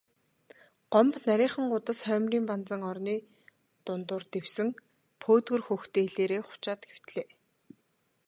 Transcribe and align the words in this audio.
Гомбо 0.91 1.17
нарийхан 1.27 1.65
гудас 1.73 1.99
хоймрын 2.07 2.45
банзан 2.49 2.81
орны 2.91 3.15
урдуур 3.93 4.23
дэвсэн 4.31 4.69
пөөдгөр 5.21 5.61
хөх 5.67 5.81
дээлээрээ 5.93 6.41
хучаад 6.45 6.81
хэвтлээ. 6.89 7.27